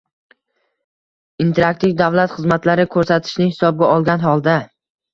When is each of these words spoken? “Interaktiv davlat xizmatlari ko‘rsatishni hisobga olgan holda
“Interaktiv 1.45 1.95
davlat 2.01 2.35
xizmatlari 2.39 2.89
ko‘rsatishni 2.99 3.51
hisobga 3.55 3.95
olgan 3.95 4.29
holda 4.31 4.61